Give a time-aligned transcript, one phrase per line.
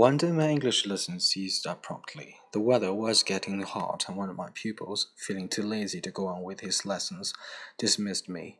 [0.00, 2.36] One day my English lesson ceased abruptly.
[2.52, 6.26] The weather was getting hot, and one of my pupils, feeling too lazy to go
[6.26, 7.34] on with his lessons,
[7.76, 8.56] dismissed me.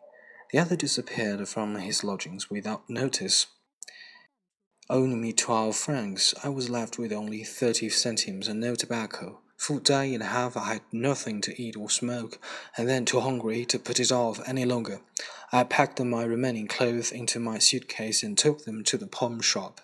[0.53, 3.46] The other disappeared from his lodgings without notice.
[4.90, 9.41] Owing me twelve francs, I was left with only thirty centimes and no tobacco.
[9.57, 12.38] For a day and a half I had nothing to eat or smoke,
[12.77, 15.01] and then too hungry to put it off any longer.
[15.51, 19.80] I packed my remaining clothes into my suitcase and took them to the pawn shop.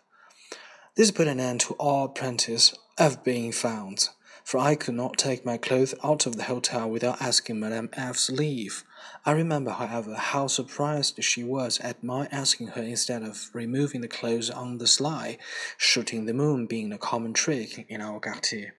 [0.96, 4.09] This put an end to all practice of being found,
[4.42, 8.30] for I could not take my clothes out of the hotel without asking Madame F's
[8.30, 8.82] leave.
[9.27, 14.09] I remember, however, how surprised she was at my asking her instead of removing the
[14.09, 15.36] clothes on the sly,
[15.77, 18.77] shooting the moon being a common trick in our quartier.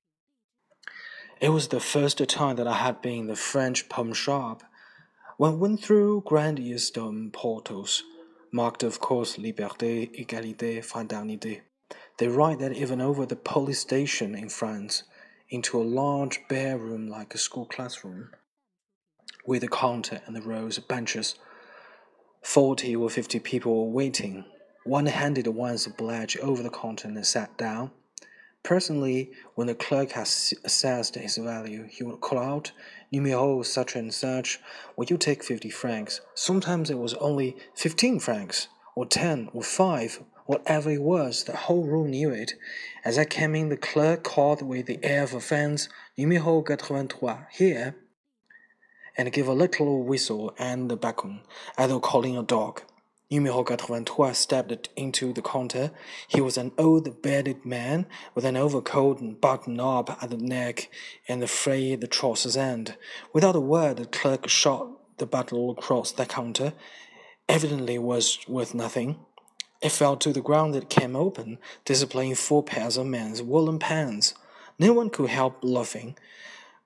[1.39, 4.63] It was the first time that I had been in the French pawn shop.
[5.37, 6.23] When we went through
[6.79, 8.03] stone portals,
[8.51, 11.61] marked of course Liberté, Égalité, Fraternité.
[12.17, 15.03] They write that even over the police station in France,
[15.49, 18.31] into a large bare room like a school classroom,
[19.45, 21.35] with a counter and the rows of benches.
[22.41, 24.45] Forty or fifty people were waiting.
[24.83, 27.91] One handed one's badge over the counter and sat down.
[28.63, 32.71] Personally, when the clerk has assessed his value, he would call out,
[33.13, 34.59] Numéro oh, such and such,
[34.95, 36.19] will you take fifty francs?
[36.33, 41.83] Sometimes it was only fifteen francs, or ten, or five, Whatever it was, the whole
[41.83, 42.53] room knew it.
[43.03, 47.97] As I came in, the clerk called with the air of offense, Numéro 83, here,
[49.17, 51.41] and gave a little whistle and a beckon,
[51.77, 52.81] as though calling a dog.
[53.29, 55.91] Numéro 83 stepped into the counter.
[56.29, 60.89] He was an old bearded man with an overcoat and button up at the neck
[61.27, 62.95] and the frayed trousers end.
[63.33, 66.71] Without a word, the clerk shot the bottle across the counter.
[67.49, 69.19] Evidently was worth nothing.
[69.81, 74.33] It fell to the ground and came open, displaying four pairs of men's woolen pants.
[74.79, 76.15] No one could help laughing.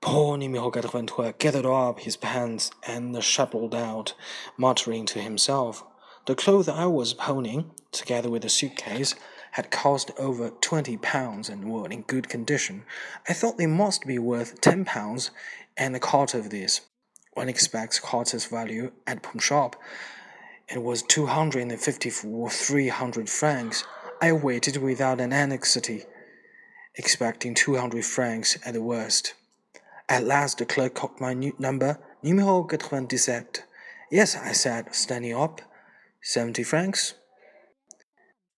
[0.02, 4.13] Poor 83 gathered up his pants and shuffled out,
[4.57, 5.84] muttering to himself.
[6.25, 9.16] The clothes I was pawning, together with the suitcase,
[9.51, 12.84] had cost over twenty pounds and were in good condition.
[13.28, 15.31] I thought they must be worth ten pounds,
[15.78, 16.81] and a quarter of this.
[17.34, 19.75] One expects quarter's value at pawn shop.
[20.74, 23.84] It was two hundred and fifty or three hundred francs.
[24.22, 26.06] I waited without an anxiety,
[26.96, 29.34] expecting two hundred francs at the worst.
[30.08, 33.48] At last the clerk called my new number, numéro 97.
[34.10, 35.60] Yes, I said, standing up.
[36.22, 37.16] Seventy francs?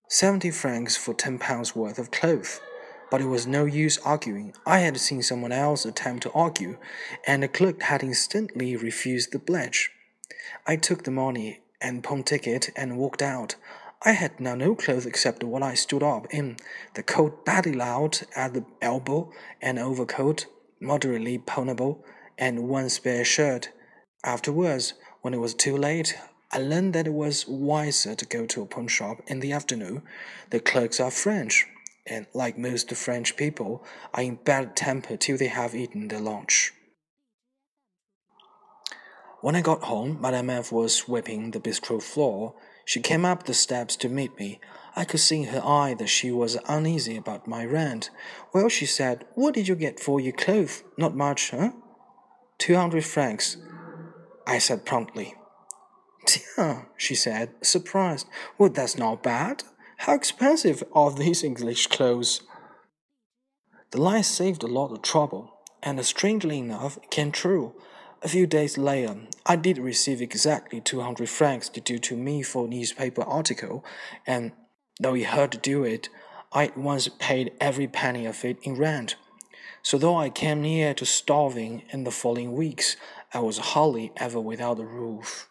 [0.07, 2.61] Seventy francs for ten pounds worth of clothes.
[3.09, 4.53] But it was no use arguing.
[4.67, 6.77] I had seen someone else attempt to argue,
[7.25, 9.89] and the clerk had instantly refused the pledge.
[10.67, 13.55] I took the money and pawn ticket and walked out.
[14.05, 16.57] I had now no clothes except what I stood up in
[16.95, 20.47] the coat badly out at the elbow, an overcoat,
[20.81, 21.99] moderately pawnable,
[22.37, 23.69] and one spare shirt.
[24.23, 26.17] Afterwards, when it was too late,
[26.51, 30.03] I learned that it was wiser to go to a pawn shop in the afternoon.
[30.49, 31.65] The clerks are French,
[32.05, 33.83] and like most French people,
[34.13, 36.73] are in bad temper till they have eaten their lunch.
[39.43, 42.55] When I got home, Madame F was sweeping the bistro floor.
[42.85, 44.61] She came up the steps to meet me.
[44.95, 48.09] I could see in her eye that she was uneasy about my rent.
[48.53, 50.83] Well, she said, what did you get for your clothes?
[50.97, 51.71] Not much, huh?
[52.57, 53.57] Two hundred francs,
[54.47, 55.35] I said promptly.
[56.25, 58.27] Tiens, she said, surprised.
[58.57, 59.63] Well, that's not bad.
[59.97, 62.43] How expensive are these English clothes?
[63.91, 67.75] The lie saved a lot of trouble, and strangely enough, it came true.
[68.23, 72.69] A few days later, I did receive exactly 200 francs due to me for a
[72.69, 73.83] newspaper article,
[74.25, 74.53] and
[74.97, 76.07] though it hurt to do it,
[76.53, 79.17] I at once paid every penny of it in rent.
[79.81, 82.95] So though I came near to starving in the following weeks,
[83.33, 85.49] I was hardly ever without a roof.